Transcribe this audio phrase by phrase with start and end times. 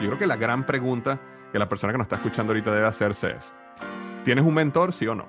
[0.00, 1.20] Yo creo que la gran pregunta
[1.52, 3.52] que la persona que nos está escuchando ahorita debe hacerse es,
[4.24, 5.26] ¿tienes un mentor, sí o no?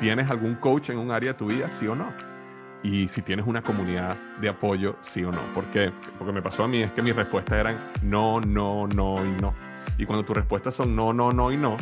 [0.00, 2.10] ¿Tienes algún coach en un área de tu vida, sí o no?
[2.82, 5.40] Y si tienes una comunidad de apoyo, sí o no.
[5.52, 5.92] ¿Por qué?
[6.18, 9.54] Porque me pasó a mí es que mis respuestas eran no, no, no y no.
[9.98, 11.76] Y cuando tus respuestas son no, no, no y no,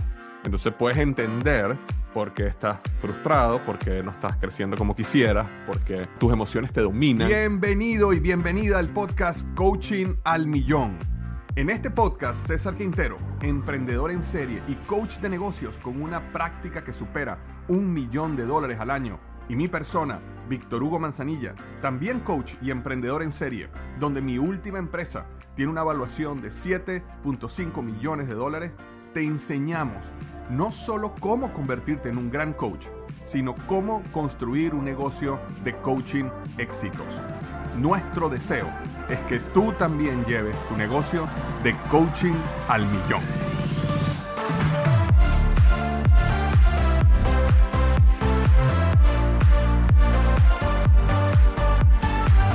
[0.44, 1.76] entonces puedes entender
[2.12, 6.80] por qué estás frustrado, por qué no estás creciendo como quisieras, porque tus emociones te
[6.80, 7.28] dominan.
[7.28, 11.11] Bienvenido y bienvenida al podcast Coaching al Millón.
[11.54, 16.82] En este podcast, César Quintero, emprendedor en serie y coach de negocios con una práctica
[16.82, 19.18] que supera un millón de dólares al año,
[19.50, 23.68] y mi persona, Víctor Hugo Manzanilla, también coach y emprendedor en serie,
[24.00, 28.72] donde mi última empresa tiene una evaluación de 7.5 millones de dólares,
[29.12, 30.06] te enseñamos
[30.48, 32.86] no solo cómo convertirte en un gran coach,
[33.24, 36.24] sino cómo construir un negocio de coaching
[36.58, 37.22] exitoso.
[37.78, 38.66] Nuestro deseo
[39.08, 41.26] es que tú también lleves tu negocio
[41.62, 42.34] de coaching
[42.68, 43.22] al millón.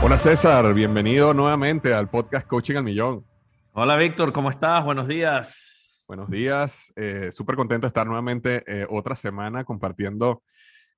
[0.03, 3.25] Hola César, bienvenido nuevamente al podcast Coaching al Millón.
[3.73, 4.83] Hola Víctor, ¿cómo estás?
[4.85, 6.05] Buenos días.
[6.07, 10.43] Buenos días, eh, súper contento de estar nuevamente eh, otra semana compartiendo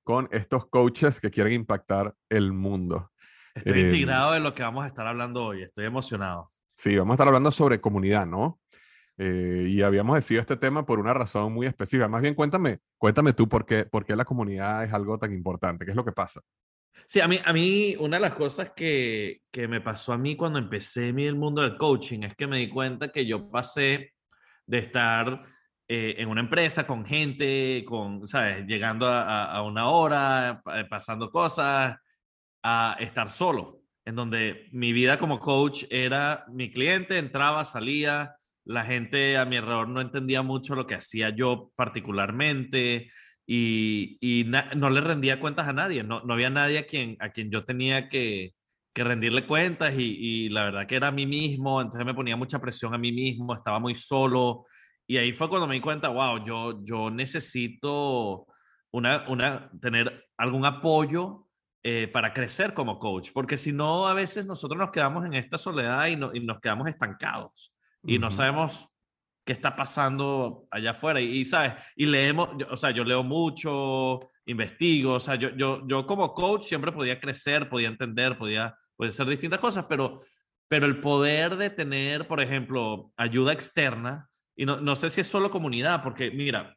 [0.04, 3.10] con estos coaches que quieren impactar el mundo.
[3.54, 6.50] Estoy Eh, integrado en lo que vamos a estar hablando hoy, estoy emocionado.
[6.74, 8.60] Sí, vamos a estar hablando sobre comunidad, ¿no?
[9.18, 12.08] Eh, y habíamos decidido este tema por una razón muy específica.
[12.08, 15.84] Más bien, cuéntame, cuéntame tú por qué, por qué la comunidad es algo tan importante.
[15.84, 16.40] ¿Qué es lo que pasa?
[17.06, 20.36] Sí, a mí, a mí una de las cosas que, que me pasó a mí
[20.36, 24.14] cuando empecé mi- el mundo del coaching es que me di cuenta que yo pasé
[24.64, 25.44] de estar
[25.92, 28.64] eh, en una empresa con gente, con, ¿sabes?
[28.66, 31.96] Llegando a, a- una hora, pa- pasando cosas,
[32.62, 38.84] a estar solo, en donde mi vida como coach era mi cliente, entraba, salía, la
[38.84, 43.10] gente a mi alrededor no entendía mucho lo que hacía yo particularmente
[43.46, 44.44] y, y
[44.76, 47.64] no le rendía cuentas a nadie, no, no había nadie a quien, a quien yo
[47.64, 48.54] tenía que,
[48.94, 50.02] que rendirle cuentas y,
[50.46, 53.10] y la verdad que era a mí mismo, entonces me ponía mucha presión a mí
[53.12, 54.66] mismo, estaba muy solo
[55.10, 58.46] y ahí fue cuando me di cuenta, wow, yo, yo necesito
[58.92, 61.48] una, una, tener algún apoyo
[61.82, 65.58] eh, para crecer como coach, porque si no, a veces nosotros nos quedamos en esta
[65.58, 68.36] soledad y, no- y nos quedamos estancados y no Ujú.
[68.36, 68.86] sabemos
[69.44, 71.20] qué está pasando allá afuera.
[71.20, 75.48] Y, y, sabes, y leemos, yo- o sea, yo leo mucho, investigo, o sea, yo,
[75.56, 80.22] yo, yo como coach siempre podía crecer, podía entender, podía, podía hacer distintas cosas, pero,
[80.68, 84.29] pero el poder de tener, por ejemplo, ayuda externa,
[84.60, 86.76] y no, no sé si es solo comunidad, porque mira,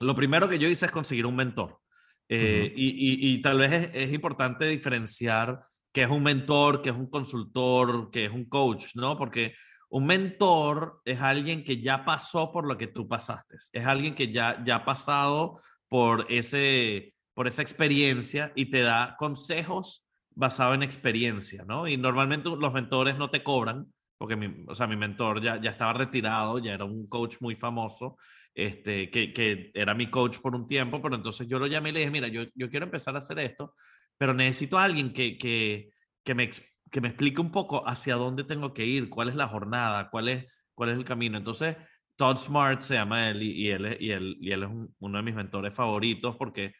[0.00, 1.80] lo primero que yo hice es conseguir un mentor.
[2.28, 6.90] Eh, y, y- y tal vez es, es importante diferenciar qué es un mentor, qué
[6.90, 9.16] es un consultor, qué es un coach, ¿no?
[9.16, 9.54] Porque
[9.88, 13.56] un mentor es alguien que ya pasó por lo que tú pasaste.
[13.72, 19.16] Es alguien que ya, ya ha pasado por, ese, por esa experiencia y te da
[19.18, 21.88] consejos basados en experiencia, ¿no?
[21.88, 23.86] Y normalmente los mentores no te cobran,
[24.18, 27.56] porque mi, o sea, mi mentor ya, ya estaba retirado, ya era un coach muy
[27.56, 28.16] famoso,
[28.54, 31.92] este, que, que era mi coach por un tiempo, pero entonces yo lo llamé y
[31.92, 33.74] le dije, mira, yo, yo quiero empezar a hacer esto,
[34.18, 35.90] pero necesito a alguien que, que,
[36.24, 36.50] que, me,
[36.90, 40.28] que me explique un poco hacia dónde tengo que ir, cuál es la jornada, cuál
[40.28, 41.36] es, cuál es el camino.
[41.38, 41.76] Entonces,
[42.16, 45.18] Todd Smart se llama él y, y él, y él, y él es un- uno
[45.18, 46.72] de mis mentores favoritos porque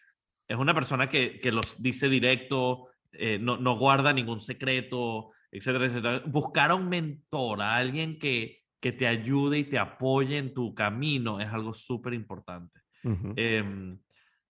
[0.49, 5.87] es una persona que, que los dice directo, eh, no, no guarda ningún secreto, etcétera,
[5.87, 6.23] etcétera.
[6.27, 10.75] Buscar a un mentor, a alguien que, que te ayude y te apoye en tu
[10.75, 12.81] camino es algo súper importante.
[13.05, 13.33] Ujú.
[13.37, 13.99] Em,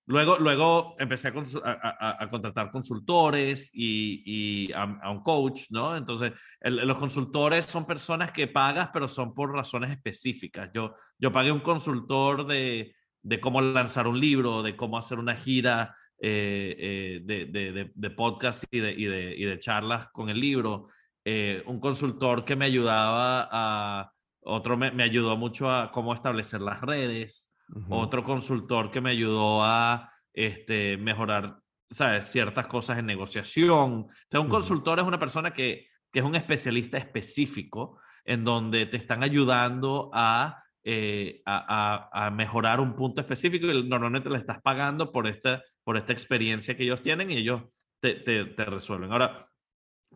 [0.07, 4.23] luego, luego empecé a- a- a contratar consultores y,
[4.69, 5.97] y a, a un coach, ¿no?
[5.97, 10.71] Entonces, el- los consultores son personas que pagas, pero son por razones específicas.
[10.75, 15.35] Yo, yo pagué un consultor de, de cómo lanzar un libro, de cómo hacer una
[15.35, 20.29] gira eh, eh, de, de, de, podcast y de, y, de, y de charlas con
[20.29, 20.89] el libro.
[21.25, 26.61] Eh, un consultor que me ayudaba a, otro me, me ayudó mucho a cómo establecer
[26.61, 27.97] las redes Ujú.
[27.97, 31.59] otro consultor que me ayudó a este, mejorar
[31.91, 32.27] ¿sabes?
[32.27, 34.09] Ciertas cosas en negociación.
[34.35, 38.97] O un consultor es una persona que, que, es un especialista específico en donde te
[38.97, 45.13] están ayudando a, eh, a, a, mejorar un punto específico y normalmente le estás pagando
[45.13, 47.63] por esta, por esta experiencia que ellos tienen y ellos
[48.01, 49.13] te, te, te resuelven.
[49.13, 49.49] Ahora,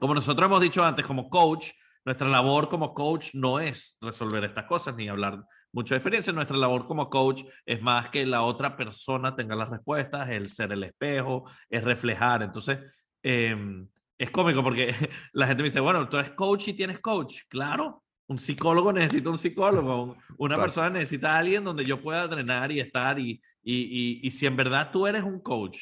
[0.00, 1.70] como nosotros hemos dicho antes, como coach,
[2.05, 6.32] nuestra labor como coach no es resolver estas cosas ni hablar mucha experiencia.
[6.32, 10.72] Nuestra labor como coach es más que la otra persona tenga las respuestas, el ser
[10.72, 12.43] el espejo, es reflejar.
[12.43, 12.81] Entonces,
[13.23, 13.87] em,
[14.19, 14.93] es cómico porque
[15.34, 17.43] la gente me dice, bueno, tú eres coach y tienes coach.
[17.49, 22.73] Claro, un psicólogo necesita un psicólogo, una persona necesita a alguien donde yo pueda drenar
[22.73, 23.20] y estar.
[23.20, 25.78] Y, y, y, si en verdad tú eres un coach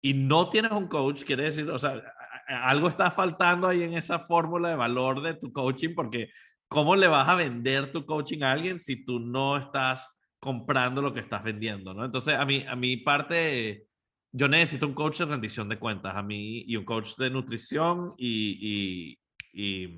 [0.00, 2.02] y no tienes un coach, quiere decir, o sea,
[2.46, 6.30] algo está faltando ahí en esa fórmula de valor de tu coaching porque
[6.68, 11.12] ¿cómo le vas a vender tu coaching a alguien si tú no estás comprando lo
[11.12, 11.94] que estás vendiendo?
[11.94, 12.04] ¿no?
[12.04, 13.86] Entonces, a mí, a mi parte,
[14.30, 18.14] yo necesito un coach de rendición de cuentas, a mí, y un coach de nutrición
[18.16, 19.16] y...
[19.52, 19.88] y,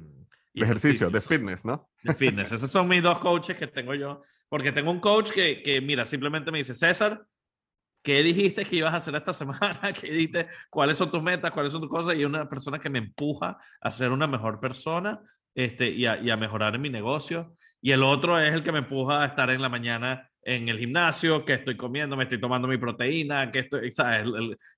[0.54, 1.88] y, ejercicio, de fitness, ¿no?
[2.02, 2.52] De fitness.
[2.52, 4.22] Esos son mis dos coaches que tengo yo.
[4.50, 7.24] Porque tengo un coach que, que, mira, simplemente me dice, César,
[8.02, 9.92] ¿qué dijiste que ibas a hacer esta semana?
[9.98, 10.48] ¿Qué dijiste?
[10.68, 11.52] ¿Cuáles son tus metas?
[11.52, 12.16] ¿Cuáles son tus cosas?
[12.16, 15.20] Y una persona que me empuja a ser una mejor persona
[15.54, 17.56] este, y, a, y a mejorar mi negocio.
[17.80, 20.78] Y el otro es el que me empuja a estar en la mañana en el
[20.78, 24.26] gimnasio, que estoy comiendo, me estoy tomando mi proteína, que estoy, ¿sabes?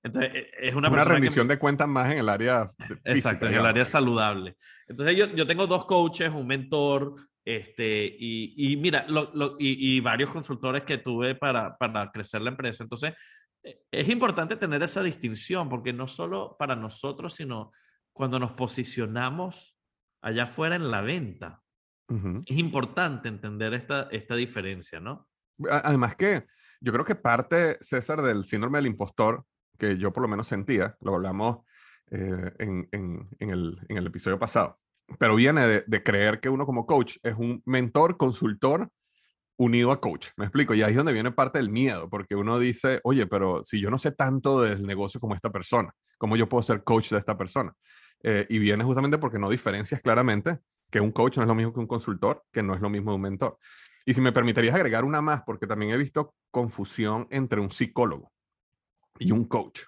[0.03, 2.71] Entonces, e, es una, una rendición de cuentas más en el área
[3.05, 4.57] Exacto, en el área saludable.
[4.89, 7.15] Entonces, yo, yo tengo dos coaches, un mentor,
[7.45, 12.41] este, y, y mira, lo, lo, y, y, varios consultores que tuve para, para crecer
[12.43, 12.85] la empresa.
[12.85, 13.15] Entonces,
[13.63, 17.73] e, es importante tener esa distinción, porque no solo para nosotros, sino
[18.13, 19.77] cuando nos posicionamos
[20.21, 21.61] allá afuera en la venta.
[22.45, 25.31] Es importante entender esta, esta diferencia, ¿no?
[25.71, 26.45] Además que
[26.79, 29.47] yo creo que parte, César, del síndrome del impostor,
[29.79, 31.65] que yo por lo menos sentía, lo hablamos
[32.11, 34.79] eh, en, en, en, el, en, el, episodio pasado,
[35.19, 38.89] pero viene de, creer que uno como coach es un mentor, consultor
[39.57, 40.29] unido a coach.
[40.37, 43.63] Me explico, y ahí es donde viene parte del miedo, porque uno dice, oye, pero
[43.65, 47.11] si yo no sé tanto del negocio como esta persona, ¿cómo yo puedo ser coach
[47.11, 47.73] de esta persona?
[48.23, 50.59] Eh, y viene justamente porque no diferencias claramente
[50.91, 53.15] que un coach no es lo mismo que un consultor, que no es lo mismo
[53.15, 53.59] un mentor.
[54.05, 58.33] Y si me permitirías agregar una más, porque también he visto confusión entre un psicólogo
[59.19, 59.83] y un coach.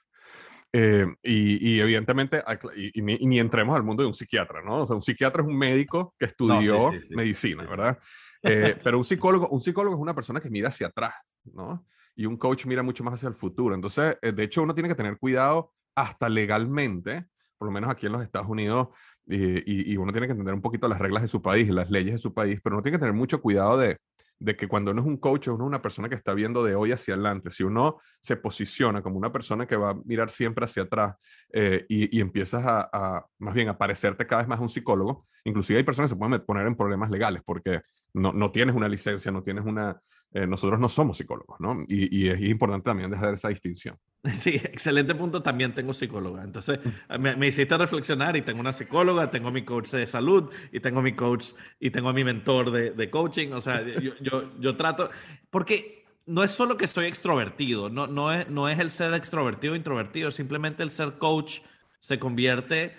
[0.77, 2.43] Eh, y, evidentemente,
[2.75, 4.79] y, ni, entremos al mundo de un psiquiatra, ¿no?
[4.79, 7.97] O sea, un psiquiatra es un médico que estudió medicina, ¿verdad?
[8.43, 11.87] Eh, pero un psicólogo, un psicólogo es una persona que mira hacia atrás, ¿no?
[12.17, 13.75] Y un coach mira mucho más hacia el futuro.
[13.75, 18.13] Entonces, de hecho, uno tiene que tener cuidado hasta legalmente por lo menos aquí en
[18.13, 18.89] los Estados Unidos,
[19.27, 22.19] y, uno tiene que entender un poquito las reglas de su país, las leyes de
[22.19, 23.97] su país, pero uno tiene que tener mucho cuidado de,
[24.39, 26.75] de que cuando uno es un coach, uno es una persona que está viendo de
[26.75, 27.51] hoy hacia adelante.
[27.51, 31.15] Si uno se posiciona como una persona que va a mirar siempre hacia atrás
[31.53, 35.79] eh, y, y, empiezas a, más bien, a parecerte cada vez más un psicólogo, inclusive
[35.79, 37.83] hay personas que se pueden poner en problemas legales porque
[38.13, 40.01] no, no tienes una licencia, no tienes una...
[40.37, 41.85] Eh, nosotros no somos psicólogos, ¿no?
[41.87, 43.97] Y, y, es importante también dejar esa distinción.
[44.35, 45.43] Sí, excelente punto.
[45.43, 46.43] También tengo psicóloga.
[46.43, 46.81] Entonces,
[47.21, 51.03] me, me, hiciste reflexionar y tengo una psicóloga, tengo mi coach de salud y tengo
[51.03, 53.53] mi coach y tengo a mi mentor de, de coaching.
[53.53, 55.09] O sea, yo, yo, yo, trato,
[55.51, 59.75] porque no es solo que estoy extrovertido, no, no, es, no es el ser extrovertido
[59.75, 61.61] o introvertido, simplemente el ser coach
[62.01, 62.97] se convierte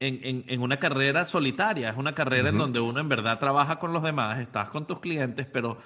[0.00, 3.78] en, en, en, una carrera solitaria, es una carrera en donde uno en verdad trabaja
[3.78, 5.78] con los demás, estás con tus clientes, pero,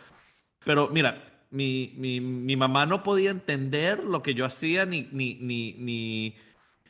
[0.64, 5.34] pero mira, mi, mi, mi mamá no podía entender lo que yo hacía ni, ni,
[5.34, 6.36] ni, ni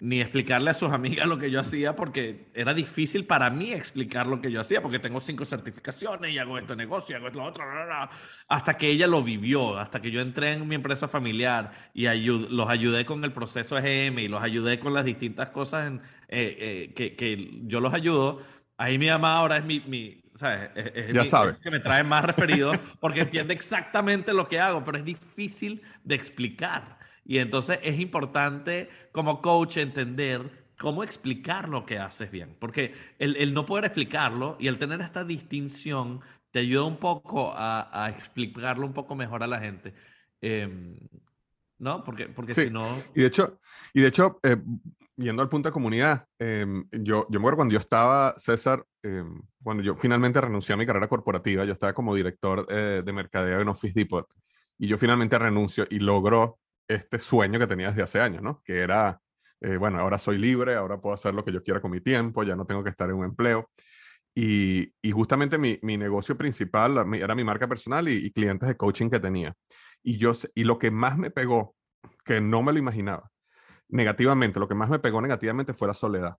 [0.00, 4.26] ni explicarle a sus amigas lo que yo hacía porque era difícil para mí explicar
[4.26, 7.64] lo que yo hacía porque tengo cinco certificaciones y hago este negocio hago esto otro,
[8.48, 12.68] hasta que ella lo vivió, hasta que yo entré en mi empresa familiar y los
[12.68, 16.56] ayudé con el proceso EGM y los ayudé con las distintas cosas en, eh,
[16.88, 18.42] eh, que, que, yo los ayudo.
[18.76, 20.70] Ahí mi mamá ahora es mi, mi ¿sabes?
[20.74, 21.56] Es, ya sabe.
[21.62, 26.14] que me trae más referido porque entiende exactamente lo que hago, pero es difícil de
[26.14, 26.98] explicar.
[27.26, 33.52] Y entonces es importante como coach entender cómo explicar lo que haces bien, porque el,
[33.52, 38.94] no poder explicarlo y el tener esta distinción te ayuda un poco a, explicarlo un
[38.94, 39.94] poco mejor a la gente.
[40.40, 40.96] Em,
[41.78, 42.02] ¿No?
[42.04, 42.86] Porque, porque si no...
[43.14, 43.58] Y de hecho,
[43.94, 44.56] y de hecho eh,
[45.20, 49.40] yendo al punto de comunidad, em, yo, yo me acuerdo cuando yo estaba, César, em,
[49.62, 53.60] cuando yo finalmente renuncié a mi carrera corporativa, yo estaba como director eh, de mercadeo
[53.60, 54.26] en Office Depot,
[54.78, 56.58] y yo finalmente renuncio y logro
[56.88, 58.62] este sueño que tenía desde hace años, ¿no?
[58.64, 59.20] Que era,
[59.60, 62.42] eh, bueno, ahora soy libre, ahora puedo hacer lo que yo quiera con mi tiempo,
[62.42, 63.70] ya no tengo que estar en un empleo.
[64.34, 68.76] Y, y justamente mi, mi, negocio principal era mi marca personal y, y, clientes de
[68.76, 69.54] coaching que tenía.
[70.02, 71.74] Y, yo, y lo que más me pegó,
[72.24, 73.30] que no me lo imaginaba,
[73.92, 76.36] negativamente, lo que más me pegó negativamente fue la soledad.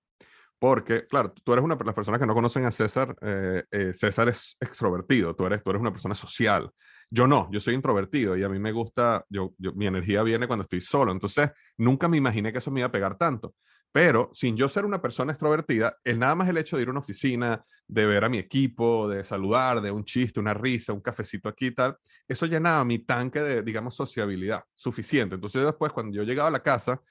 [0.62, 3.16] Porque, claro, tú eres una de las personas que no conocen a César.
[3.22, 6.70] Eh, eh, César es extrovertido, tú eres, tú eres una persona social.
[7.10, 10.62] Yo no, yo soy introvertido y a mí me gusta, yo, mi energía viene cuando
[10.62, 11.12] estoy solo.
[11.12, 13.56] Entonces, nunca me imaginé que eso me iba a pegar tanto.
[13.92, 16.92] Pero sin yo ser una persona extrovertida, es nada más el hecho de ir a
[16.92, 21.02] una oficina, de ver a mi equipo, de saludar, de un chiste, una risa, un
[21.02, 25.36] cafecito aquí y tal, eso llenaba mi tanque de, digamos, sociabilidad suficiente.
[25.36, 27.02] Entonces, después, cuando yo llegaba a la casa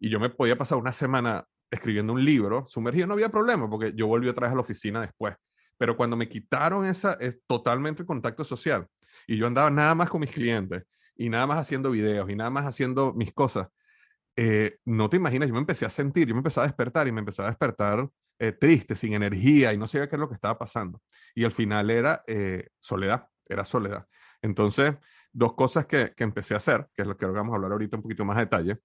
[0.00, 3.92] y yo me podía pasar una semana escribiendo un libro, sumergido no había problema porque
[3.94, 5.34] yo volví otra vez a la oficina después.
[5.76, 8.86] Pero cuando me quitaron esa, es totalmente el contacto social
[9.26, 10.84] y yo andaba nada más con mis clientes
[11.16, 13.68] y nada más haciendo videos y nada más haciendo mis cosas,
[14.36, 17.12] eh, no te imaginas, yo me empecé a sentir, yo me empecé a despertar y
[17.12, 20.36] me empecé a despertar eh, triste, sin energía y no sabía qué es lo que
[20.36, 21.02] estaba pasando.
[21.34, 24.06] Y al final era eh, soledad, era soledad.
[24.40, 24.94] Entonces,
[25.32, 27.96] dos cosas que, que, empecé a hacer, que es lo que vamos a hablar ahorita
[27.96, 28.78] un poquito más a detalle,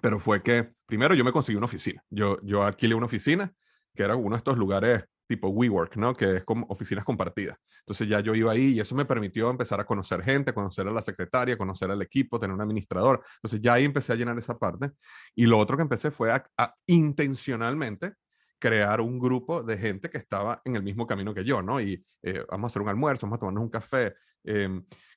[0.00, 2.02] pero fue que primero yo me conseguí una oficina.
[2.10, 3.52] Yo, yo alquilé una oficina
[3.94, 6.14] que era uno de estos lugares tipo WeWork, ¿no?
[6.14, 7.58] Que es como oficinas compartidas.
[7.80, 10.90] Entonces ya yo iba ahí y eso me permitió empezar a conocer gente, conocer a
[10.90, 13.22] la secretaria, conocer al equipo, tener un administrador.
[13.36, 14.90] Entonces ya ahí empecé a llenar esa parte.
[15.34, 18.14] Y lo otro que empecé fue a, a intencionalmente
[18.58, 21.80] crear un grupo de gente que estaba en el mismo camino que yo, ¿no?
[21.80, 24.14] Y eh, vamos a hacer un almuerzo, vamos a tomarnos un café.
[24.44, 24.68] Eh,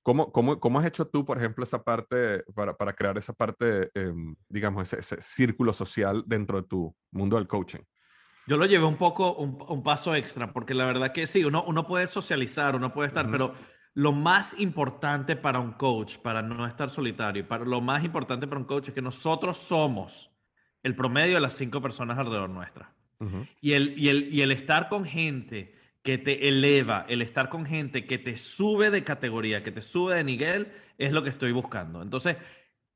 [0.04, 3.90] ¿cómo, cómo, cómo, has hecho tú, por ejemplo, esa parte, para, para crear esa parte,
[3.94, 4.14] eh,
[4.50, 7.82] digamos, ese, ese, círculo social dentro de tu mundo del coaching?
[8.48, 11.64] Yo lo llevé un poco, un, un paso extra, porque la verdad que sí, uno,
[11.64, 13.32] uno puede socializar, uno puede estar, uh -huh.
[13.32, 13.54] pero
[13.94, 18.60] lo más importante para un coach, para no estar solitario, para lo más importante para
[18.60, 20.32] un coach es que nosotros somos
[20.84, 22.94] el promedio de las cinco personas alrededor nuestra.
[23.22, 23.48] Uh -huh.
[23.62, 27.66] y, el, y, el, y el estar con gente que te eleva, el estar con
[27.66, 31.52] gente que te sube de categoría, que te sube de nivel, es lo que estoy
[31.52, 32.02] buscando.
[32.02, 32.38] Entonces,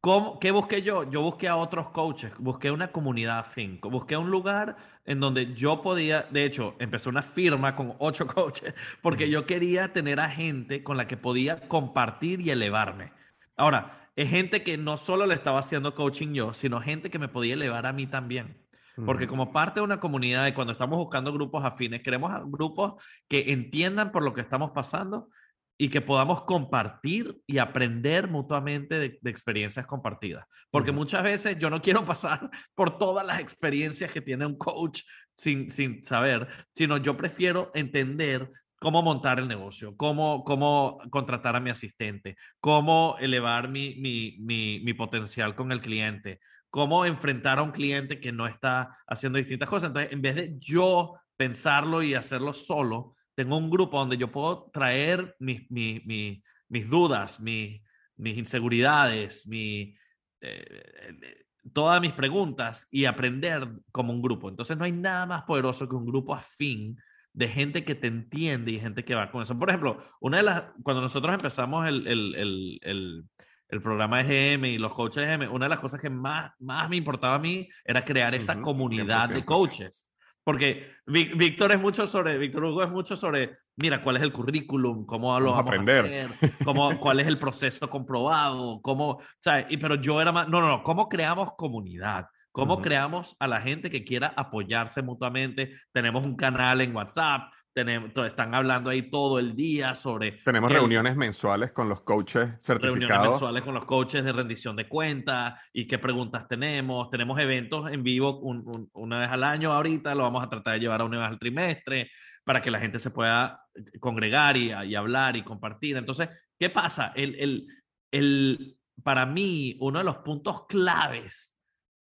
[0.02, 1.10] ¿cómo, ¿qué busqué yo?
[1.10, 5.82] Yo busqué a otros coaches, busqué una comunidad afín, busqué un lugar en donde yo
[5.84, 10.84] podía, de hecho, empecé una firma con ocho coaches, porque yo quería tener a gente
[10.84, 13.14] con la que podía compartir y elevarme.
[13.56, 17.28] Ahora, es gente que no solo le estaba haciendo coaching yo, sino gente que me
[17.28, 18.65] podía elevar a mí también.
[19.04, 22.94] Porque como parte de una comunidad y cuando estamos buscando grupos afines, queremos grupos
[23.28, 25.30] que entiendan por lo que estamos pasando
[25.78, 30.46] y que podamos compartir y aprender mutuamente de, de experiencias compartidas.
[30.72, 30.98] Porque uh -huh.
[30.98, 35.02] muchas veces yo no quiero pasar por todas las experiencias que tiene un coach
[35.36, 38.50] sin, sin saber, sino yo prefiero entender
[38.80, 44.80] cómo montar el negocio, cómo, cómo contratar a mi asistente, cómo elevar mi, mi, mi,
[44.82, 46.40] mi potencial con el cliente,
[46.76, 49.88] cómo enfrentar a un cliente que no está haciendo distintas cosas.
[49.88, 54.70] Entonces, en vez de yo pensarlo y hacerlo solo, tengo un grupo donde yo puedo
[54.74, 57.80] traer mis, mis, mis, mis dudas, mis,
[58.18, 59.96] inseguridades, mi,
[60.42, 64.50] eh, todas mis preguntas y aprender como un grupo.
[64.50, 66.98] Entonces, no hay nada más poderoso que un grupo afín
[67.32, 69.58] de gente que te entiende y gente que va con eso.
[69.58, 73.30] Por ejemplo, una de las, cuando nosotros empezamos el, el, el,
[73.70, 76.52] el programa de GM y los coaches de GM, una de las cosas que más,
[76.60, 79.34] más me importaba a mí era crear esa uh -huh, comunidad 100%.
[79.34, 80.10] de coaches.
[80.44, 85.04] Porque Víctor es mucho sobre, Víctor Hugo es mucho sobre, mira, cuál es el currículum,
[85.04, 89.20] cómo lo vamos, vamos a aprender, a hacer, cómo, cuál es el proceso comprobado, cómo,
[89.40, 89.66] ¿sabes?
[89.70, 92.84] Y, pero yo era más, no, no, no, cómo creamos comunidad, cómo uh -huh.
[92.84, 95.74] creamos a la gente que quiera apoyarse mutuamente.
[95.92, 100.32] Tenemos un canal en WhatsApp, tenemos, están hablando ahí todo el día sobre...
[100.46, 103.00] Tenemos el, reuniones mensuales con los coaches certificados.
[103.00, 107.10] Reuniones mensuales con los coaches de rendición de cuentas y qué preguntas tenemos.
[107.10, 110.76] Tenemos eventos en vivo un, un, una vez al año ahorita, lo vamos a tratar
[110.76, 112.10] de llevar a una vez al trimestre
[112.46, 113.62] para que la gente se pueda
[114.00, 115.98] congregar y, y hablar y compartir.
[115.98, 117.12] Entonces, ¿qué pasa?
[117.14, 117.68] El, el,
[118.12, 121.58] el, para mí, uno de los puntos claves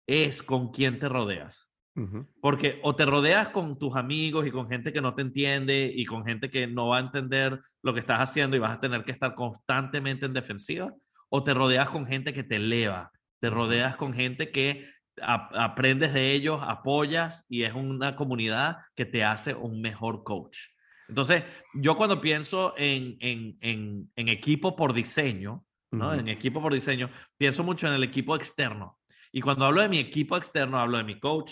[0.08, 1.75] es con quién te rodeas.
[2.41, 6.05] Porque o te rodeas con tus amigos y con gente que no te entiende y
[6.05, 9.05] con gente que no va a entender lo que estás haciendo y vas a tener
[9.05, 10.93] que estar constantemente en defensiva,
[11.29, 14.89] o te rodeas con gente que te eleva, te rodeas con gente que
[15.21, 20.57] aprendes de ellos, apoyas y es una comunidad que te hace un mejor coach.
[21.07, 21.43] Entonces,
[21.75, 26.13] yo cuando pienso en, en, en, en equipo por diseño, ¿no?
[26.13, 28.99] En equipo por diseño, pienso mucho en el equipo externo.
[29.31, 31.51] Y cuando hablo de mi equipo externo, hablo de mi coach,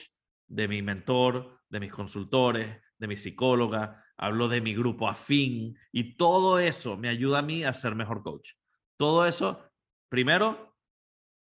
[0.54, 6.16] de mi mentor, de mis consultores, de mi psicóloga, hablo de mi grupo afín y
[6.16, 8.52] todo eso me ayuda a mí a ser mejor coach.
[8.98, 9.64] Todo eso,
[10.10, 10.78] primero,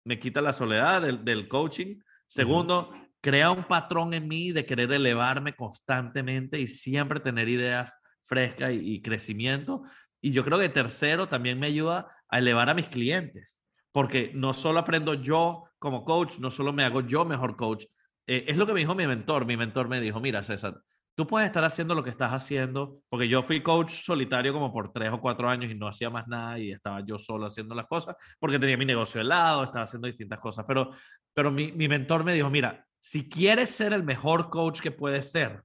[0.06, 2.00] me quita la soledad del, del coaching.
[2.26, 3.10] Segundo, uh -huh.
[3.22, 7.92] crea un patrón en mí de querer elevarme constantemente y siempre tener ideas
[8.24, 9.84] frescas y, y crecimiento.
[10.22, 13.60] Y yo creo que tercero, también me ayuda a elevar a mis clientes.
[13.94, 17.86] porque no solo aprendo yo como coach, no solo me hago yo mejor coach.
[18.28, 19.46] Eh, es lo que me dijo mi mentor.
[19.46, 20.82] Mi mentor me dijo, mira, César,
[21.16, 24.92] tú puedes estar haciendo lo que estás haciendo, porque yo fui coach solitario como por
[24.92, 27.88] tres o cuatro años y no hacía más nada y estaba yo solo haciendo las
[27.88, 30.92] cosas, porque tenía mi negocio de lado, estaba haciendo distintas cosas, pero,
[31.34, 35.32] pero mi, mi mentor me dijo, mira, si quieres ser el mejor coach que puedes
[35.32, 35.64] ser,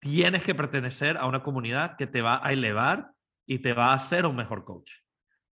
[0.00, 3.12] tienes que pertenecer a una comunidad que te va a elevar
[3.46, 4.90] y te va a hacer un mejor coach.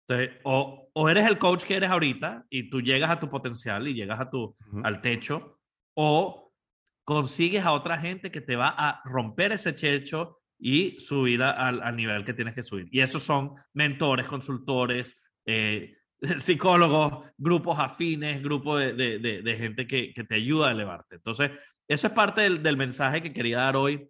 [0.07, 3.87] Entonces, o, o eres el coach que eres ahorita y tú llegas a tu potencial
[3.89, 5.58] y llegas a tu, al techo,
[6.01, 6.55] o
[7.03, 12.25] consigues a otra gente que te va a romper ese techo y subir al nivel
[12.25, 12.87] que tienes que subir.
[12.93, 15.97] Y esos son mentores, consultores, eh,
[16.39, 21.17] psicólogos, grupos afines, grupos de, de, de, gente que, que, te ayuda a elevarte.
[21.17, 21.51] Entonces,
[21.89, 24.09] eso es parte del, del mensaje que quería dar hoy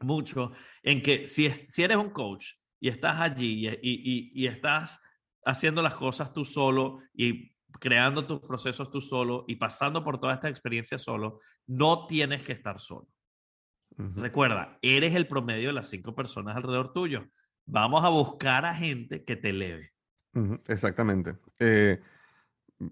[0.00, 0.50] mucho,
[0.82, 5.00] en que si, si eres un coach y estás allí y, y, y, estás
[5.44, 10.34] haciendo las cosas tú solo y creando tus procesos tú solo y pasando por toda
[10.34, 13.08] esta experiencia solo, no tienes que estar solo.
[13.96, 17.26] Recuerda, eres el promedio de las cinco personas alrededor tuyo.
[17.66, 19.92] Vamos a buscar a gente que te eleve.
[20.66, 21.36] Exactamente.
[21.58, 22.00] Eh,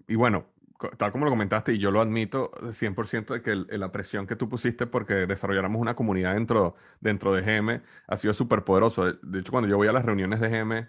[0.07, 0.53] y bueno,
[0.97, 4.49] tal como lo comentaste, y yo lo admito 100% de que la presión que tú
[4.49, 9.11] pusiste porque desarrolláramos una comunidad dentro, dentro de GM ha sido súper poderoso.
[9.11, 10.87] De hecho, cuando yo voy a las reuniones de GM,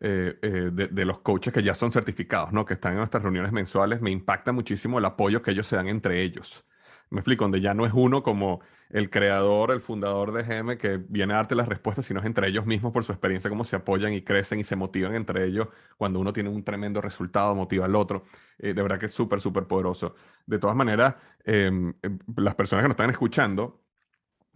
[0.00, 2.64] eh, eh, de, los coaches que ya son certificados, ¿no?
[2.64, 5.88] que están en nuestras reuniones mensuales, me impacta muchísimo el apoyo que ellos se dan
[5.88, 6.66] entre ellos.
[7.08, 8.60] Me explico, donde ya no es uno como
[8.90, 12.48] el creador, el fundador de GM que viene a darte las respuestas, sino es entre
[12.48, 15.68] ellos mismos por su experiencia, cómo se apoyan y crecen y se motivan entre ellos
[15.96, 18.24] cuando uno tiene un tremendo resultado, motiva al otro.
[18.58, 20.14] Eh, de verdad que es súper, súper poderoso.
[20.46, 23.82] De todas maneras, em, em, las personas que nos están escuchando,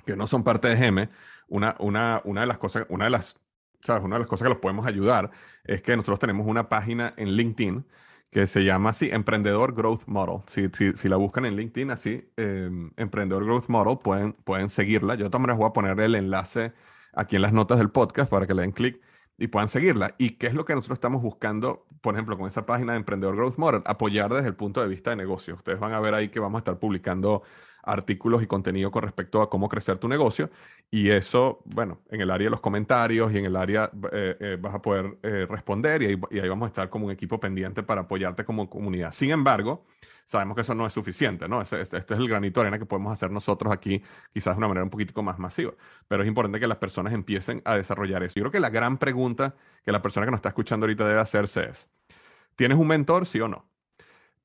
[0.05, 1.09] que no son parte de GM,
[1.49, 3.39] una, una, una de las cosas, una de las,
[3.83, 4.05] ¿sabes?
[4.05, 5.31] Una de las cosas que los podemos ayudar
[5.65, 7.85] es que nosotros tenemos una página en LinkedIn
[8.31, 10.43] que se llama así, Emprendedor Growth Model.
[10.47, 15.17] Si, si, si la buscan en LinkedIn así, em, Emprendedor Growth Model, pueden, pueden seguirla.
[15.17, 16.73] Yo todas maneras voy a poner el enlace
[17.13, 19.01] aquí en las notas del podcast para que le den clic
[19.37, 20.15] y puedan seguirla.
[20.19, 23.35] ¿Y qué es lo que nosotros estamos buscando, por ejemplo, con esa página de Emprendedor
[23.37, 23.83] Growth Model?
[23.87, 25.55] Apoyar desde el punto de vista de negocio.
[25.57, 27.43] Ustedes van a ver ahí que vamos a estar publicando
[27.83, 30.51] artículos y contenido con respecto a cómo crecer tu negocio.
[30.91, 34.59] Y eso, bueno, en el área de los comentarios y en el área eh, eh,
[34.61, 37.83] vas a poder eh, responder y ahí, y vamos a estar como un equipo pendiente
[37.83, 39.13] para apoyarte como comunidad.
[39.13, 39.85] Sin embargo,
[40.31, 41.61] sabemos que eso no es suficiente, ¿no?
[41.61, 44.01] Este, este, es el granito de arena que podemos hacer nosotros aquí,
[44.33, 45.73] quizás de una manera un poquito más masiva.
[46.07, 48.35] Pero es importante que las personas empiecen a desarrollar eso.
[48.37, 51.19] Yo creo que la gran pregunta que la persona que nos está escuchando ahorita debe
[51.19, 51.89] hacerse es,
[52.55, 53.67] ¿tienes un mentor, sí o no?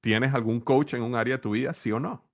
[0.02, 2.25] ¿Tienes algún coach en un área de tu vida, sí o no?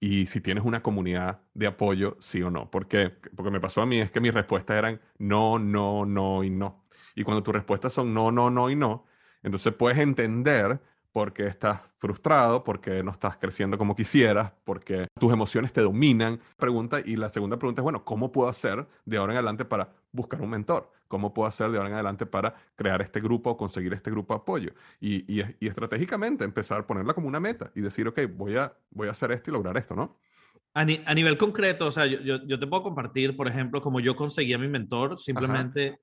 [0.00, 2.70] Y si tienes una comunidad de apoyo, sí o no.
[2.70, 3.10] ¿Por qué?
[3.34, 6.84] Porque me pasó a mí es que mis respuestas eran no, no, no y no.
[7.14, 9.06] Y cuando tus respuestas son no, no, no y no,
[9.42, 10.80] entonces puedes entender
[11.12, 16.40] porque estás frustrado, porque no estás creciendo como quisieras, porque tus emociones te dominan.
[16.56, 19.94] Pregunta y la segunda pregunta es, bueno, ¿cómo puedo hacer de ahora en adelante para
[20.12, 20.92] buscar un mentor?
[21.06, 24.34] ¿Cómo puedo hacer de ahora en adelante para crear este grupo o conseguir este grupo
[24.34, 24.72] de apoyo?
[25.00, 29.08] Y, y, estratégicamente empezar a ponerla como una meta y decir, ok, voy a, voy
[29.08, 30.18] a hacer esto y lograr esto, ¿no?
[30.74, 34.00] A, a nivel concreto, o sea, yo, yo, yo, te puedo compartir, por ejemplo, como
[34.00, 35.98] yo conseguí a mi mentor, simplemente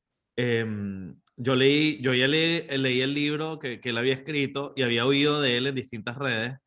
[1.38, 5.06] yo leí, yo ya leí, leí el libro que, que, él había escrito y había
[5.06, 6.58] oído de él en distintas redes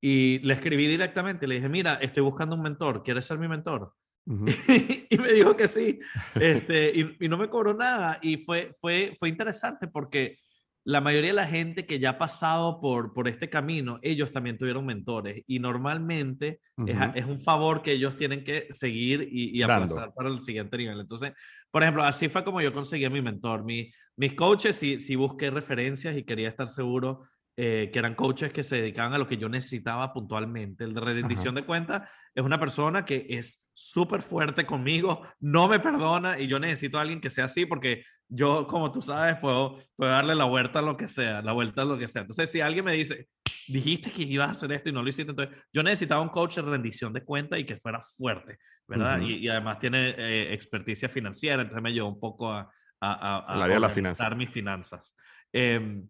[0.00, 3.94] y le escribí directamente, le dije, mira, estoy buscando un mentor, ¿quieres ser mi mentor?
[5.10, 5.98] y me dijo que sí,
[6.34, 10.38] este, y, y, no me cobró nada y fue, fue, fue interesante porque
[10.84, 14.58] la mayoría de la gente que ya ha pasado por, por este camino, ellos también
[14.58, 17.10] tuvieron mentores y normalmente uh -huh.
[17.14, 20.76] es, es, un favor que ellos tienen que seguir y, y aplazar para el siguiente
[20.76, 21.00] nivel.
[21.00, 21.32] Entonces,
[21.70, 23.64] por ejemplo, así fue como yo conseguí a mi mentor.
[23.64, 28.52] Mi, mis coaches, si, si busqué referencias y quería estar seguro eh, que eran coaches
[28.52, 30.84] que se dedicaban a lo que yo necesitaba puntualmente.
[30.84, 35.78] El de rendición de cuentas es una persona que es súper fuerte conmigo, no me
[35.80, 39.78] perdona y yo necesito a alguien que sea así porque yo, como tú sabes, puedo,
[39.96, 42.22] puedo darle la vuelta a lo que sea, la vuelta a lo que sea.
[42.22, 43.28] Entonces, si alguien me dice,
[43.68, 46.56] dijiste que ibas a hacer esto y no lo hiciste, entonces yo necesitaba un coach
[46.56, 49.20] de rendición de cuentas y que fuera fuerte, ¿verdad?
[49.20, 49.30] Uh -huh.
[49.30, 52.60] y, y, además tiene eh, experticia financiera, entonces me llevó un poco a,
[53.00, 54.30] a, a, a, a la finanza.
[54.30, 55.14] mis finanzas.
[55.52, 56.02] Eh,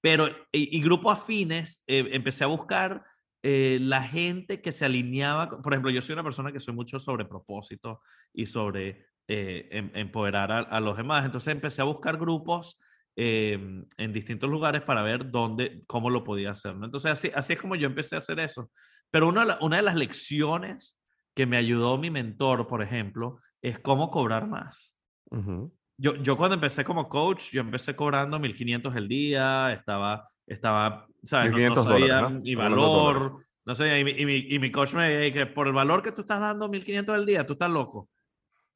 [0.00, 3.04] pero, y, y grupos afines, eh, empecé a buscar
[3.42, 5.62] eh, la gente que se alineaba.
[5.62, 8.02] Por ejemplo, yo soy una persona que soy mucho sobre propósito
[8.34, 11.24] y sobre eh, em, empoderar a, los demás.
[11.24, 12.78] Entonces empecé a buscar grupos
[13.16, 16.72] eh, en distintos lugares para ver dónde, cómo lo podía hacer.
[16.82, 18.70] Entonces, así, así es como yo empecé a hacer eso.
[19.10, 21.00] Pero una, una de las lecciones
[21.34, 24.94] que me ayudó mi mentor, por ejemplo, es cómo cobrar más.
[25.30, 25.70] Uh.
[26.00, 31.52] Yo, yo cuando empecé como coach, yo empecé cobrando 1.500 el día, estaba, estaba ¿sabes?
[31.52, 35.08] No, no sabía mi valor, no sé, y mi, y, mi, y mi coach me
[35.10, 38.08] decía que por el valor que tú estás dando 1.500 el día, tú estás loco.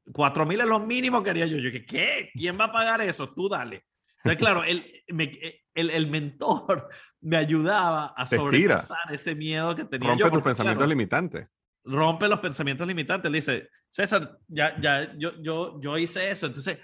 [0.06, 1.56] 4.000 es lo mínimo que haría yo.
[1.56, 2.30] Yo que, ¿qué?
[2.34, 3.32] ¿Quién va a pagar eso?
[3.32, 3.86] Tú dale.
[4.18, 5.32] Entonces, claro, el, me,
[5.74, 6.90] el, el, mentor
[7.22, 10.30] me ayudaba a sobrepasar ese miedo que tenía Rompe yo.
[10.30, 11.48] tus pensamientos limitantes.
[11.84, 13.30] Rompe los pensamientos limitantes.
[13.30, 16.46] Le dice, César, ya, ya, yo, yo, yo hice eso.
[16.46, 16.78] Entonces,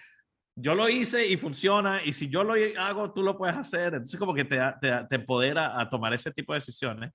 [0.61, 2.05] yo lo hice y funciona.
[2.05, 3.94] Y si yo lo hago, tú lo puedes hacer.
[3.94, 7.12] Entonces, como que te, te, te empodera a tomar ese tipo de decisiones.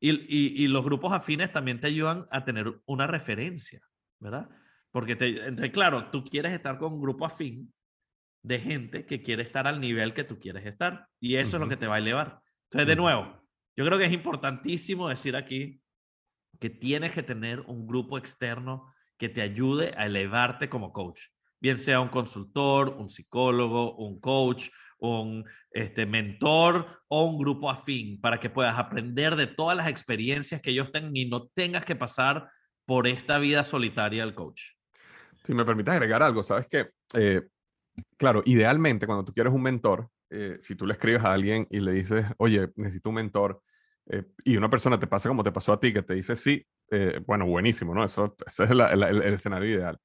[0.00, 3.82] Y, y, y, los grupos afines también te ayudan a tener una referencia,
[4.18, 4.48] ¿verdad?
[4.90, 7.72] Porque, te, entonces, claro, tú quieres estar con un grupo afín
[8.42, 11.06] de gente que quiere estar al nivel que tú quieres estar.
[11.20, 11.56] Y eso uh -huh.
[11.56, 12.40] es lo que te va a elevar.
[12.64, 13.40] Entonces, de nuevo,
[13.76, 15.82] yo creo que es importantísimo decir aquí
[16.58, 21.20] que tienes que tener un grupo externo que te ayude a elevarte como coach.
[21.60, 24.70] Bien sea un consultor, un psicólogo, un coach,
[25.00, 30.60] un este, mentor o un grupo afín para que puedas aprender de todas las experiencias
[30.60, 32.50] que ellos tengan y no tengas que pasar
[32.86, 34.62] por esta vida solitaria del coach.
[35.44, 37.42] Si me permites agregar algo, sabes que, eh,
[38.16, 41.80] claro, idealmente cuando tú quieres un mentor, eh, si tú le escribes a alguien y
[41.80, 43.62] le dices, oye, necesito un mentor,
[44.06, 46.66] eh, y una persona te pasa como te pasó a ti, que te dice sí,
[47.24, 48.04] bueno, buenísimo, ¿no?
[48.04, 49.96] Eso, ese es la, el, escenario ideal.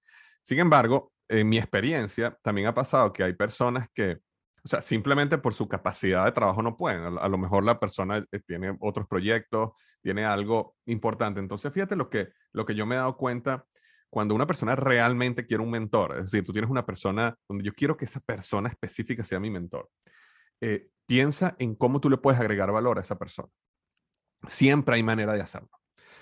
[0.44, 4.20] Sin embargo, en mi experiencia también ha pasado que hay personas que,
[4.64, 7.18] o sea, simplemente por su capacidad de trabajo no pueden.
[7.18, 11.40] A, lo mejor la persona eh, tiene otros proyectos, tiene algo importante.
[11.40, 13.66] Entonces, fíjate lo que, lo que yo me he dado cuenta
[14.10, 16.18] cuando una persona realmente quiere un mentor.
[16.18, 19.50] Es decir, tú tienes una persona donde yo quiero que esa persona específica sea mi
[19.50, 19.90] mentor.
[20.62, 23.50] Eh, piensa en cómo tú le puedes agregar valor a esa persona.
[24.48, 25.70] Siempre hay manera de hacerlo.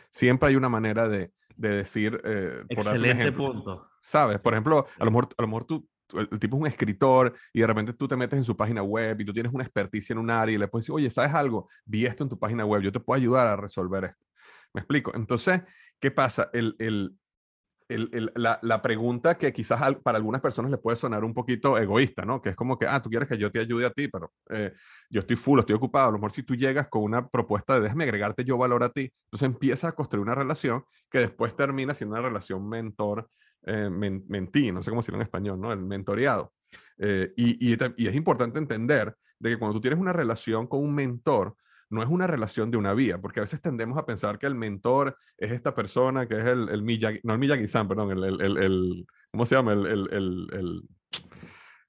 [0.09, 2.19] Siempre hay una manera de, de decir...
[2.23, 3.89] Eh, Excelente punto.
[4.01, 4.39] ¿Sabes?
[4.39, 7.33] Por ejemplo, a lo mejor, a lo mejor tú, el, el, tipo es un escritor
[7.53, 10.13] y de repente tú te metes en su página web y tú tienes una experticia
[10.13, 11.69] en un área y le puedes decir, oye, ¿sabes algo?
[11.85, 14.25] Vi esto en tu página web, yo te puedo ayudar a resolver esto.
[14.73, 15.11] ¿Me explico?
[15.15, 15.61] Entonces,
[15.99, 16.49] ¿qué pasa?
[16.51, 17.15] El, el,
[17.89, 22.41] la, pregunta que quizás para algunas personas le puede sonar un poquito egoísta, ¿no?
[22.41, 24.73] Que es como que, ah, tú quieres que yo te ayude a ti, pero eh,
[25.09, 26.09] yo estoy full, estoy ocupado.
[26.09, 28.89] A lo mejor si tú llegas con una propuesta de déjame agregarte yo valor a
[28.89, 33.29] ti, entonces empieza a construir una relación que después termina siendo una relación mentor,
[33.63, 35.71] eh, men, mentí, no sé cómo decirlo en español, ¿no?
[35.71, 36.53] El mentoreado.
[36.97, 40.95] Eh, y, y es importante entender de que cuando tú tienes una relación con un
[40.95, 41.55] mentor,
[41.93, 44.55] no es una relación de una vía, porque a veces tendemos a pensar que el
[44.55, 48.57] mentor es esta persona que es el, el Miyagi, no el Miyagi-san, perdón, el, el,
[48.57, 49.73] el, ¿cómo se llama?
[49.73, 50.83] El, el, el,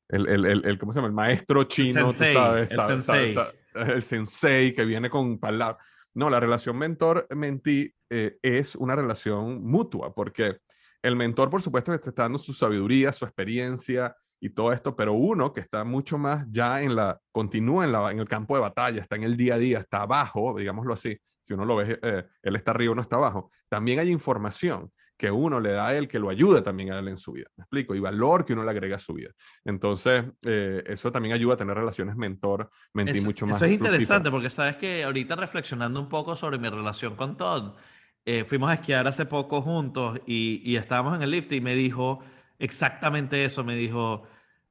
[0.09, 1.09] el, el, el, el, ¿cómo se llama?
[1.09, 3.33] El maestro chino, sensei, tú sabes, el, sabes, sensei.
[3.33, 5.85] sabes, el sensei que viene con palabras.
[6.13, 10.59] No, la relación mentor-mentí eh, es una relación mutua, porque
[11.03, 15.15] el mentor, por supuesto, te está dando su sabiduría, su experiencia, y todo esto, pero
[15.15, 18.61] uno que está mucho más ya en la, continúa en, la, en el campo de
[18.61, 21.99] batalla, está en el día a día, está abajo, digámoslo así, si uno lo ve,
[22.03, 25.97] eh, él está arriba, uno está abajo, también hay información que uno le da a
[25.97, 27.95] él que lo ayuda también a él en su vida, ¿me explico?
[27.95, 29.31] Y valor que uno le agrega a su vida.
[29.65, 33.57] Entonces, eh, eso también ayuda a tener relaciones mentor-mentí mucho más.
[33.57, 37.77] Eso es interesante porque sabes que ahorita reflexionando un poco sobre mi relación con Todd,
[38.27, 41.75] eh, fuimos a esquiar hace poco juntos y, y estábamos en el lift y me
[41.75, 42.23] dijo
[42.59, 44.27] exactamente eso, me dijo,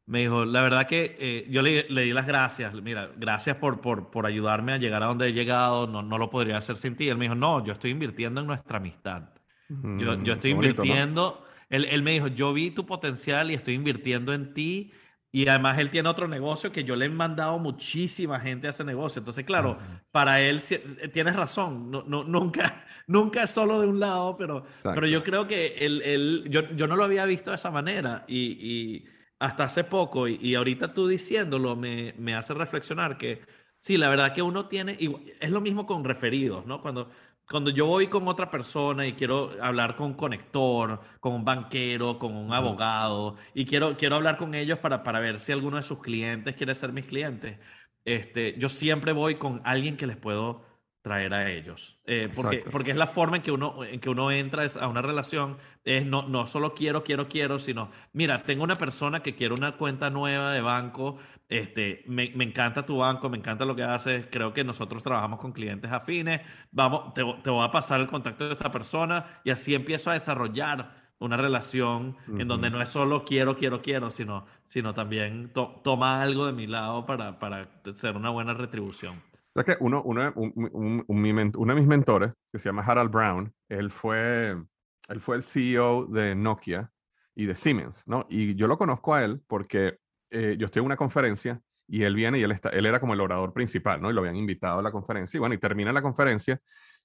[0.06, 3.80] me dijo, la verdad que eh, yo le, le, di las gracias, mira, gracias por,
[3.80, 6.96] por, por, ayudarme a llegar a donde he llegado, no, no lo podría hacer sin
[6.96, 7.08] ti.
[7.08, 9.30] Él me dijo, no, yo estoy invirtiendo en nuestra amistad.
[9.70, 11.46] Mm, yo, yo, estoy bonito, invirtiendo, ¿no?
[11.70, 14.92] él, él, me dijo, yo vi tu potencial y estoy invirtiendo en ti.
[15.32, 18.84] Y además él tiene otro negocio que yo le he mandado muchísima gente a ese
[18.84, 19.20] negocio.
[19.20, 20.02] Entonces, claro, uh -huh.
[20.12, 24.66] para él eh, tienes razón, no, no, nunca, nunca es solo de un lado, pero,
[24.84, 28.26] pero yo creo que él, él yo, yo, no lo había visto de esa manera.
[28.28, 29.06] y, y
[29.44, 33.42] hasta hace poco y, y ahorita tú diciéndolo me, me, hace reflexionar que
[33.80, 36.82] sí, la verdad que uno tiene, y es lo mismo con referidos, ¿no?
[36.82, 37.10] Cuando,
[37.50, 42.18] cuando yo voy con otra persona y quiero hablar con un conector, con un banquero,
[42.18, 45.84] con un abogado, y quiero, quiero hablar con ellos para, para ver si alguno de
[45.84, 47.60] sus clientes quiere ser mis clientes,
[48.06, 50.66] este, yo siempre voy con alguien que les puedo
[51.04, 52.00] traer a ellos.
[52.06, 55.02] Eh, porque, porque es la forma en que uno, en que uno entra a una
[55.02, 55.58] relación.
[55.84, 59.74] Es no, no solo quiero, quiero, quiero, sino, mira, tengo una persona que quiere una
[59.74, 61.18] cuenta nueva de banco.
[61.50, 64.28] Este, me, me encanta tu banco, me encanta lo que haces.
[64.32, 66.42] Creo que nosotros trabajamos con clientes afines.
[66.72, 70.14] Vamos, te, te voy a pasar el contacto de esta persona y así empiezo a
[70.14, 72.42] desarrollar una relación uh -huh.
[72.42, 76.54] en donde no es solo quiero, quiero, quiero, sino, sino también to toma algo de
[76.54, 79.22] mi lado para, para ser una buena retribución.
[79.56, 82.84] O sea que uno, uno, un, un, un, uno de mis mentores, que se llama
[82.84, 84.58] Harald Brown, él fue,
[85.10, 86.92] él fue el CEO de Nokia
[87.36, 88.26] y de Siemens, ¿no?
[88.30, 89.98] Y yo lo conozco a él porque
[90.32, 93.14] eh, yo estoy en una conferencia y él viene y él, está, él era como
[93.14, 94.10] el orador principal, ¿no?
[94.10, 96.60] Y lo habían invitado a la conferencia y bueno, y termina la conferencia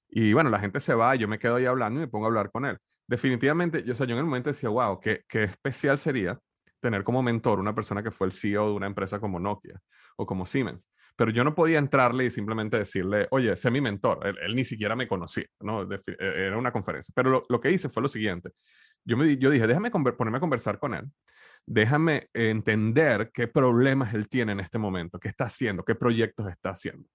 [0.09, 2.29] y bueno, la gente se va, yo me quedo ahí hablando y me pongo a
[2.29, 2.77] hablar con él.
[3.07, 6.39] Definitivamente, yo, o sea, yo en el momento decía, wow, qué, qué especial sería
[6.79, 9.79] tener como mentor una persona que fue el CEO de una empresa como Nokia
[10.17, 10.89] o como Siemens.
[11.19, 14.25] Pero yo no podía entrarle y simplemente decirle, oye, sé mi mentor.
[14.25, 15.83] Él, ni siquiera me conocía, ¿no?
[15.83, 17.11] E, era una conferencia.
[17.13, 18.51] Pero lo, lo, que hice fue lo siguiente.
[19.03, 21.11] Yo, me, yo dije, déjame ponerme a conversar con él.
[21.65, 26.69] Déjame entender qué problemas él tiene en este momento, qué está haciendo, qué proyectos está
[26.69, 27.05] haciendo,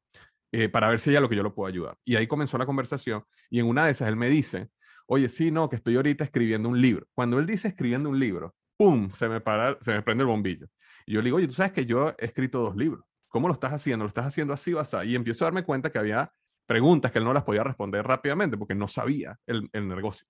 [0.53, 1.97] eh, para ver si hay algo que yo lo puedo ayudar.
[2.05, 4.69] Y ahí comenzó la conversación y en una de esas él me dice,
[5.07, 7.07] oye, sí, no, que estoy ahorita escribiendo un libro.
[7.15, 9.11] Cuando él dice escribiendo un libro, ¡pum!
[9.13, 10.67] Se me, para, se me prende el bombillo.
[11.07, 13.03] Y yo le digo, oye, tú sabes que yo he escrito dos libros.
[13.35, 14.05] ¿Cómo lo estás haciendo?
[14.05, 14.97] ¿Lo estás haciendo así o así?
[15.07, 16.33] Y empiezo a darme cuenta que había
[16.67, 20.25] preguntas que él no las podía responder rápidamente porque no sabía el, el negocio.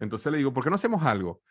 [0.00, 1.42] Entonces le digo, ¿por qué no hacemos algo?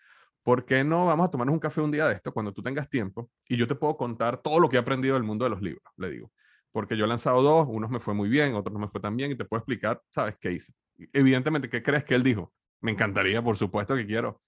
[0.42, 2.90] ¿Por qué no vamos a tomarnos un café un día de esto cuando tú tengas
[2.90, 5.62] tiempo y yo te puedo contar todo lo que he aprendido del mundo de los
[5.62, 5.84] libros?
[5.98, 6.32] Le digo,
[6.72, 9.16] porque yo he lanzado dos, unos me fue muy bien, otros no me fue tan
[9.16, 10.74] bien y te puedo explicar, ¿sabes qué hice?
[11.14, 12.52] Evidentemente, ¿qué crees que él dijo?
[12.82, 14.42] Me encantaría, por supuesto que quiero.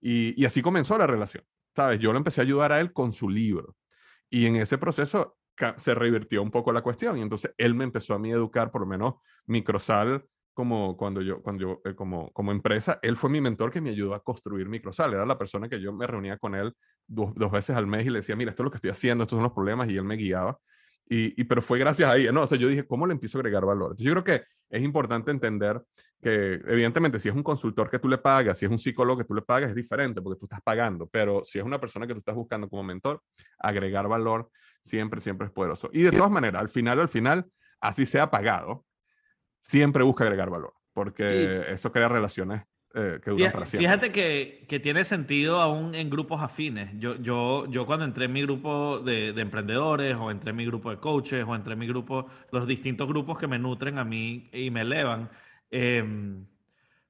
[0.00, 1.42] Y, y así comenzó la relación,
[1.74, 1.98] ¿sabes?
[1.98, 3.74] Yo lo empecé a ayudar a él con su libro.
[4.30, 5.38] Y en ese proceso
[5.76, 8.82] se revirtió un poco la cuestión y entonces él me empezó a mí educar, por
[8.82, 9.14] lo menos
[9.46, 13.80] Microsal, como cuando yo, cuando yo, eh, como, como empresa, él fue mi mentor que
[13.80, 15.12] me ayudó a construir Microsal.
[15.12, 16.72] Era la persona que yo me reunía con él
[17.06, 19.24] dos, dos veces al mes y le decía, mira, esto es lo que estoy haciendo,
[19.24, 20.58] estos son los problemas y él me guiaba.
[21.06, 22.42] Y, y, pero fue gracias a ella, ¿no?
[22.42, 23.92] O sea, yo dije, ¿cómo le empiezo a agregar valor?
[23.92, 25.82] Entonces, yo creo que es importante entender
[26.20, 29.24] que, evidentemente, si es un consultor que tú le pagas, si es un psicólogo que
[29.24, 32.14] tú le pagas, es diferente porque tú estás pagando, pero si es una persona que
[32.14, 33.20] tú estás buscando como mentor,
[33.58, 34.50] agregar valor
[34.82, 35.90] siempre, siempre es poderoso.
[35.92, 37.46] Y de todas maneras, al final, al final,
[37.80, 38.86] así sea pagado,
[39.60, 42.62] siempre busca agregar valor, porque eso crea relaciones
[42.94, 43.88] eh, que duran para siempre.
[43.88, 46.90] Fíjate que, que, tiene sentido aún en grupos afines.
[46.98, 50.64] Yo, yo, yo cuando entré en mi grupo de, de, emprendedores o entré en mi
[50.64, 54.04] grupo de coaches o entré en mi grupo, los distintos grupos que me nutren a
[54.04, 55.28] mí y me elevan,
[55.72, 56.46] em,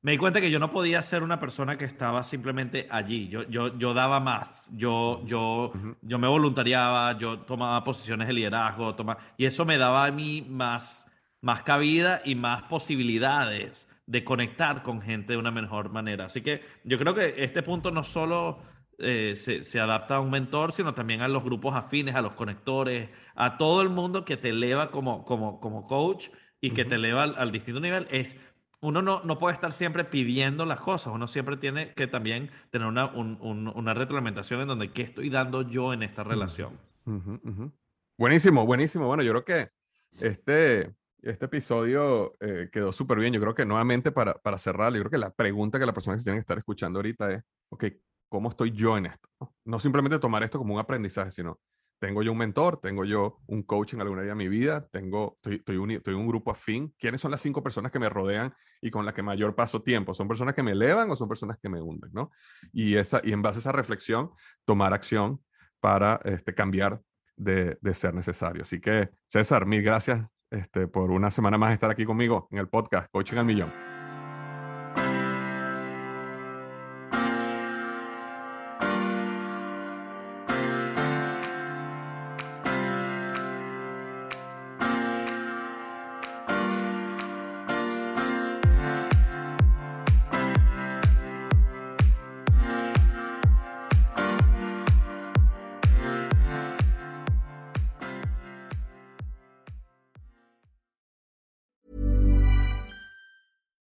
[0.00, 3.28] me di cuenta que yo no podía ser una persona que estaba simplemente allí.
[3.28, 4.70] Yo, yo, yo daba más.
[4.74, 10.06] Yo, yo, yo me voluntariaba, yo tomaba posiciones de liderazgo, toma, y eso me daba
[10.06, 11.06] a mí más,
[11.42, 16.26] más cabida y más posibilidades de conectar con gente de una mejor manera.
[16.26, 18.60] Así que yo creo que este punto no solo
[18.98, 22.34] eh, se, se, adapta a un mentor, sino también a los grupos afines, a los
[22.34, 26.28] conectores, a todo el mundo que te eleva como, como, como coach
[26.60, 28.06] y que te eleva al, distinto nivel.
[28.10, 28.36] Es,
[28.80, 32.86] uno no, no puede estar siempre pidiendo las cosas, uno siempre tiene que también tener
[32.86, 33.38] una, un,
[33.74, 36.78] una retroalimentación en donde qué estoy dando yo en esta relación.
[38.16, 39.06] Buenísimo, buenísimo.
[39.06, 39.68] Bueno, yo creo que
[40.20, 43.32] este, este episodio eh, quedó súper bien.
[43.32, 46.14] Yo creo que nuevamente para, para cerrar, yo creo que la pregunta que la persona
[46.14, 47.84] que se tiene que estar escuchando ahorita es, ok,
[48.28, 49.28] ¿cómo estoy yo en esto?
[49.64, 51.58] No simplemente tomar esto como un aprendizaje, sino
[51.98, 55.36] tengo yo un mentor, tengo yo un coach en alguna día de mi vida, tengo,
[55.36, 56.94] estoy, estoy, un, estoy un grupo afín.
[56.98, 60.12] ¿Quiénes son las cinco personas que me rodean y con las que mayor paso tiempo?
[60.12, 62.10] ¿Son personas que me elevan o son personas que me hunden?
[62.12, 62.30] ¿no?
[62.72, 64.30] Y, esa, y en base a esa reflexión,
[64.66, 65.42] tomar acción
[65.80, 67.00] para este, cambiar
[67.36, 68.62] de, de ser necesario.
[68.62, 72.68] Así que, César, mil gracias este, por una semana más estar aquí conmigo en el
[72.68, 73.93] podcast Coaching al Millón.